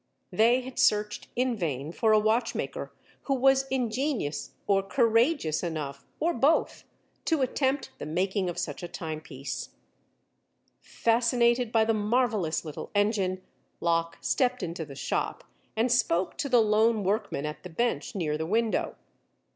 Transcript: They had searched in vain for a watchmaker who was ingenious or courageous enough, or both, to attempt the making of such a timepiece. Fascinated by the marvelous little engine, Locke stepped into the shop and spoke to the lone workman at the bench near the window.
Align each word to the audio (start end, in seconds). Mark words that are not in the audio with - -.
They 0.31 0.61
had 0.61 0.79
searched 0.79 1.27
in 1.35 1.55
vain 1.55 1.91
for 1.91 2.11
a 2.11 2.17
watchmaker 2.17 2.91
who 3.25 3.35
was 3.35 3.67
ingenious 3.67 4.49
or 4.65 4.81
courageous 4.81 5.61
enough, 5.61 6.07
or 6.19 6.33
both, 6.33 6.85
to 7.25 7.43
attempt 7.43 7.91
the 7.99 8.07
making 8.07 8.49
of 8.49 8.57
such 8.57 8.81
a 8.81 8.87
timepiece. 8.87 9.69
Fascinated 10.81 11.71
by 11.71 11.85
the 11.85 11.93
marvelous 11.93 12.65
little 12.65 12.89
engine, 12.95 13.43
Locke 13.79 14.17
stepped 14.21 14.63
into 14.63 14.85
the 14.85 14.95
shop 14.95 15.43
and 15.75 15.91
spoke 15.91 16.35
to 16.39 16.49
the 16.49 16.61
lone 16.61 17.03
workman 17.03 17.45
at 17.45 17.61
the 17.61 17.69
bench 17.69 18.15
near 18.15 18.39
the 18.39 18.47
window. 18.47 18.95